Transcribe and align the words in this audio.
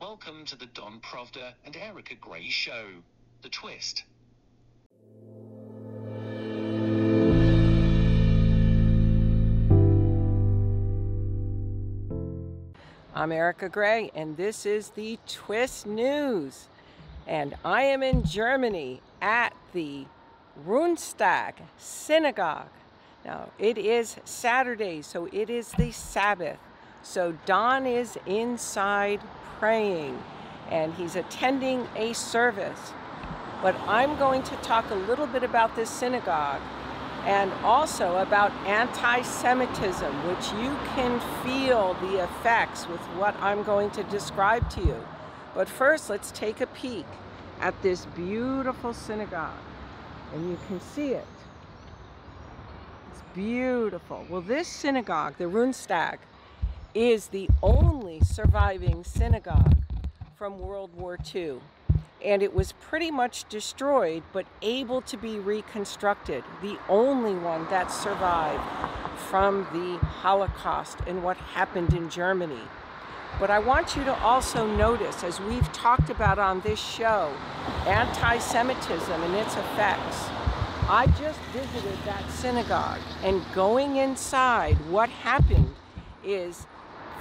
Welcome 0.00 0.44
to 0.44 0.56
the 0.56 0.66
Don 0.66 1.00
Pravda 1.00 1.54
and 1.64 1.76
Erika 1.76 2.14
Grey 2.14 2.48
Show. 2.50 2.86
The 3.42 3.48
Twist. 3.48 4.04
I'm 13.12 13.32
Erika 13.32 13.68
Grey, 13.68 14.12
and 14.14 14.36
this 14.36 14.64
is 14.64 14.90
the 14.90 15.18
Twist 15.26 15.84
News. 15.84 16.68
And 17.26 17.56
I 17.64 17.82
am 17.82 18.04
in 18.04 18.24
Germany 18.24 19.00
at 19.20 19.52
the 19.72 20.04
Rundstag 20.64 21.54
Synagogue. 21.76 22.70
Now, 23.24 23.50
it 23.58 23.76
is 23.76 24.16
Saturday, 24.24 25.02
so 25.02 25.28
it 25.32 25.50
is 25.50 25.72
the 25.72 25.90
Sabbath. 25.90 26.58
So 27.02 27.36
Don 27.46 27.84
is 27.84 28.16
inside 28.26 29.20
praying 29.58 30.22
and 30.70 30.94
he's 30.94 31.16
attending 31.16 31.86
a 31.96 32.12
service. 32.12 32.92
But 33.62 33.74
I'm 33.86 34.16
going 34.18 34.42
to 34.44 34.56
talk 34.56 34.90
a 34.90 34.94
little 34.94 35.26
bit 35.26 35.42
about 35.42 35.74
this 35.74 35.90
synagogue 35.90 36.60
and 37.24 37.52
also 37.64 38.16
about 38.18 38.52
anti 38.66 39.22
Semitism, 39.22 40.12
which 40.28 40.52
you 40.62 40.76
can 40.94 41.20
feel 41.44 41.94
the 41.94 42.22
effects 42.22 42.86
with 42.86 43.00
what 43.18 43.34
I'm 43.40 43.62
going 43.64 43.90
to 43.92 44.02
describe 44.04 44.68
to 44.70 44.80
you. 44.80 45.04
But 45.54 45.68
first, 45.68 46.08
let's 46.08 46.30
take 46.30 46.60
a 46.60 46.66
peek 46.66 47.06
at 47.60 47.80
this 47.82 48.06
beautiful 48.06 48.94
synagogue. 48.94 49.58
And 50.32 50.48
you 50.50 50.58
can 50.68 50.80
see 50.80 51.12
it. 51.12 51.26
It's 53.10 53.22
beautiful. 53.34 54.24
Well, 54.28 54.42
this 54.42 54.68
synagogue, 54.68 55.34
the 55.38 55.44
Rundstag, 55.44 56.18
is 56.94 57.28
the 57.28 57.48
only 57.62 58.20
surviving 58.20 59.04
synagogue 59.04 59.76
from 60.36 60.58
World 60.58 60.94
War 60.94 61.18
II 61.34 61.60
and 62.24 62.42
it 62.42 62.54
was 62.54 62.72
pretty 62.72 63.10
much 63.10 63.48
destroyed 63.48 64.22
but 64.32 64.46
able 64.62 65.00
to 65.02 65.16
be 65.16 65.38
reconstructed. 65.38 66.42
The 66.62 66.78
only 66.88 67.34
one 67.34 67.68
that 67.70 67.90
survived 67.90 68.62
from 69.28 69.68
the 69.72 70.04
Holocaust 70.04 70.98
and 71.06 71.22
what 71.22 71.36
happened 71.36 71.92
in 71.92 72.08
Germany. 72.10 72.62
But 73.38 73.50
I 73.50 73.58
want 73.60 73.94
you 73.94 74.02
to 74.04 74.18
also 74.20 74.66
notice, 74.66 75.22
as 75.22 75.40
we've 75.40 75.72
talked 75.72 76.10
about 76.10 76.38
on 76.38 76.60
this 76.60 76.80
show, 76.80 77.32
anti 77.86 78.38
Semitism 78.38 79.22
and 79.22 79.34
its 79.34 79.54
effects. 79.56 80.28
I 80.90 81.06
just 81.18 81.38
visited 81.52 81.98
that 82.06 82.28
synagogue, 82.30 83.00
and 83.22 83.44
going 83.54 83.96
inside, 83.96 84.76
what 84.88 85.10
happened 85.10 85.74
is 86.24 86.66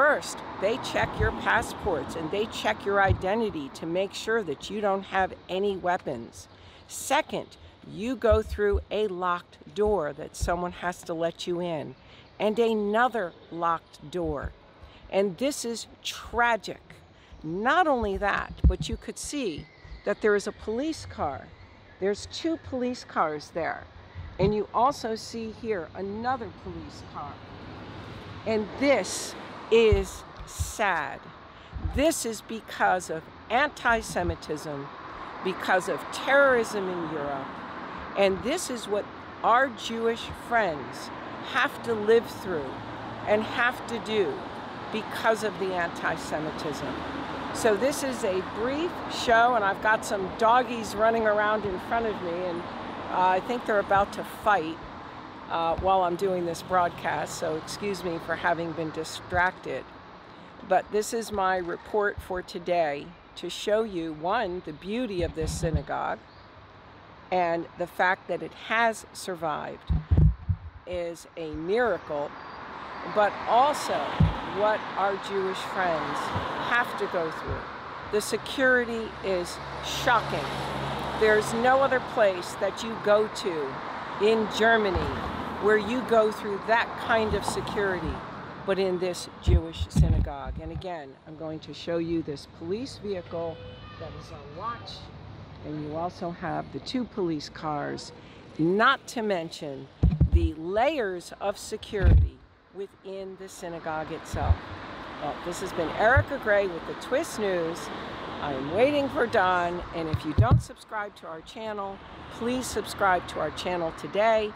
First, 0.00 0.38
they 0.62 0.78
check 0.78 1.10
your 1.20 1.30
passports 1.30 2.16
and 2.16 2.30
they 2.30 2.46
check 2.46 2.86
your 2.86 3.02
identity 3.02 3.68
to 3.74 3.84
make 3.84 4.14
sure 4.14 4.42
that 4.42 4.70
you 4.70 4.80
don't 4.80 5.02
have 5.02 5.34
any 5.46 5.76
weapons. 5.76 6.48
Second, 6.88 7.58
you 7.86 8.16
go 8.16 8.40
through 8.40 8.80
a 8.90 9.08
locked 9.08 9.58
door 9.74 10.14
that 10.14 10.34
someone 10.34 10.72
has 10.72 11.02
to 11.02 11.12
let 11.12 11.46
you 11.46 11.60
in, 11.60 11.96
and 12.38 12.58
another 12.58 13.34
locked 13.50 14.10
door. 14.10 14.52
And 15.10 15.36
this 15.36 15.66
is 15.66 15.86
tragic. 16.02 16.80
Not 17.42 17.86
only 17.86 18.16
that, 18.16 18.54
but 18.66 18.88
you 18.88 18.96
could 18.96 19.18
see 19.18 19.66
that 20.06 20.22
there 20.22 20.34
is 20.34 20.46
a 20.46 20.52
police 20.52 21.04
car. 21.04 21.46
There's 22.00 22.24
two 22.32 22.56
police 22.56 23.04
cars 23.04 23.50
there. 23.52 23.84
And 24.38 24.54
you 24.54 24.66
also 24.72 25.14
see 25.14 25.50
here 25.60 25.90
another 25.94 26.48
police 26.64 27.02
car. 27.12 27.34
And 28.46 28.66
this 28.78 29.34
is 29.70 30.22
sad. 30.46 31.20
This 31.94 32.26
is 32.26 32.40
because 32.42 33.10
of 33.10 33.22
anti 33.50 34.00
Semitism, 34.00 34.86
because 35.44 35.88
of 35.88 36.00
terrorism 36.12 36.88
in 36.88 37.12
Europe, 37.12 37.46
and 38.16 38.42
this 38.42 38.70
is 38.70 38.86
what 38.86 39.04
our 39.42 39.68
Jewish 39.68 40.26
friends 40.48 41.08
have 41.52 41.82
to 41.84 41.94
live 41.94 42.26
through 42.42 42.70
and 43.26 43.42
have 43.42 43.86
to 43.86 43.98
do 44.00 44.32
because 44.92 45.44
of 45.44 45.58
the 45.58 45.74
anti 45.74 46.14
Semitism. 46.16 46.94
So, 47.54 47.76
this 47.76 48.04
is 48.04 48.22
a 48.22 48.42
brief 48.54 48.92
show, 49.12 49.54
and 49.54 49.64
I've 49.64 49.82
got 49.82 50.04
some 50.04 50.30
doggies 50.38 50.94
running 50.94 51.26
around 51.26 51.64
in 51.64 51.78
front 51.80 52.06
of 52.06 52.22
me, 52.22 52.44
and 52.44 52.60
uh, 53.10 53.26
I 53.26 53.40
think 53.40 53.66
they're 53.66 53.80
about 53.80 54.12
to 54.14 54.24
fight 54.24 54.76
uh, 55.50 55.76
while 55.76 56.02
I'm 56.02 56.16
doing 56.16 56.46
this 56.46 56.62
broadcast, 56.62 57.38
so 57.38 57.56
excuse 57.56 58.04
me 58.04 58.18
for 58.24 58.36
having 58.36 58.72
been 58.72 58.90
distracted. 58.90 59.84
But 60.68 60.90
this 60.92 61.12
is 61.12 61.32
my 61.32 61.56
report 61.56 62.20
for 62.22 62.40
today 62.40 63.06
to 63.36 63.50
show 63.50 63.82
you 63.82 64.12
one, 64.12 64.62
the 64.64 64.72
beauty 64.72 65.22
of 65.22 65.34
this 65.34 65.50
synagogue, 65.50 66.18
and 67.32 67.66
the 67.78 67.86
fact 67.86 68.28
that 68.28 68.42
it 68.42 68.52
has 68.68 69.06
survived 69.12 69.90
is 70.86 71.26
a 71.36 71.50
miracle, 71.50 72.30
but 73.14 73.32
also 73.48 73.98
what 74.58 74.80
our 74.96 75.16
Jewish 75.28 75.58
friends 75.58 76.18
have 76.68 76.96
to 76.98 77.06
go 77.06 77.30
through. 77.30 77.60
The 78.12 78.20
security 78.20 79.08
is 79.24 79.56
shocking. 79.84 80.44
There's 81.20 81.52
no 81.54 81.80
other 81.80 82.00
place 82.14 82.54
that 82.54 82.82
you 82.82 82.96
go 83.04 83.28
to 83.28 83.74
in 84.20 84.48
Germany 84.56 84.98
where 85.62 85.76
you 85.76 86.00
go 86.08 86.32
through 86.32 86.60
that 86.66 86.88
kind 87.00 87.34
of 87.34 87.44
security, 87.44 88.14
but 88.66 88.78
in 88.78 88.98
this 88.98 89.28
Jewish 89.42 89.86
synagogue. 89.90 90.54
And 90.62 90.72
again, 90.72 91.10
I'm 91.26 91.36
going 91.36 91.58
to 91.60 91.74
show 91.74 91.98
you 91.98 92.22
this 92.22 92.46
police 92.58 92.98
vehicle 93.02 93.56
that 93.98 94.10
is 94.18 94.32
on 94.32 94.56
watch, 94.56 94.92
and 95.66 95.84
you 95.84 95.96
also 95.96 96.30
have 96.30 96.72
the 96.72 96.80
two 96.80 97.04
police 97.04 97.50
cars, 97.50 98.12
not 98.58 99.06
to 99.08 99.22
mention 99.22 99.86
the 100.32 100.54
layers 100.54 101.32
of 101.40 101.58
security 101.58 102.38
within 102.74 103.36
the 103.38 103.48
synagogue 103.48 104.10
itself. 104.12 104.54
Well, 105.22 105.34
this 105.44 105.60
has 105.60 105.72
been 105.74 105.90
Erika 105.90 106.40
Grey 106.42 106.66
with 106.66 106.86
the 106.86 106.94
Twist 106.94 107.38
News. 107.38 107.78
I 108.40 108.54
am 108.54 108.74
waiting 108.74 109.06
for 109.10 109.26
Don, 109.26 109.82
and 109.94 110.08
if 110.08 110.24
you 110.24 110.32
don't 110.38 110.62
subscribe 110.62 111.14
to 111.16 111.26
our 111.26 111.42
channel, 111.42 111.98
please 112.32 112.64
subscribe 112.64 113.28
to 113.28 113.40
our 113.40 113.50
channel 113.50 113.92
today. 113.98 114.50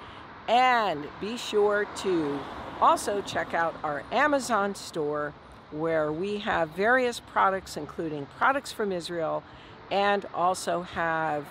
And 0.49 1.07
be 1.21 1.37
sure 1.37 1.87
to 1.99 2.41
also 2.81 3.23
check 3.23 3.55
out 3.55 3.75
our 3.83 4.03
Amazon 4.13 4.75
store 4.75 5.33
where 5.71 6.13
we 6.13 6.39
have 6.39 6.69
various 6.71 7.21
products, 7.21 7.77
including 7.77 8.27
products 8.39 8.71
from 8.73 8.93
Israel, 8.93 9.43
and 9.91 10.27
also 10.35 10.83
have 10.83 11.47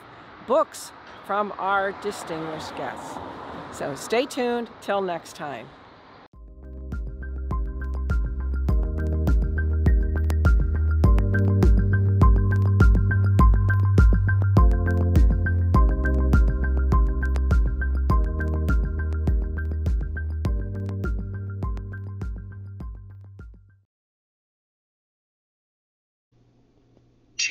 books 0.47 0.91
from 1.25 1.53
our 1.57 1.91
distinguished 2.01 2.75
guests. 2.75 3.17
So 3.71 3.95
stay 3.95 4.25
tuned 4.25 4.69
till 4.81 5.01
next 5.01 5.35
time. 5.35 5.67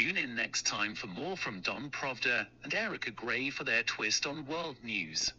Tune 0.02 0.16
in 0.16 0.34
next 0.34 0.66
time 0.66 0.96
for 0.96 1.06
more 1.06 1.36
from 1.36 1.60
Don 1.60 1.88
Pravda 1.88 2.48
and 2.64 2.74
Erika 2.74 3.12
Grey 3.12 3.50
for 3.50 3.62
their 3.62 3.84
twist 3.84 4.26
on 4.26 4.44
world 4.46 4.74
news. 4.82 5.32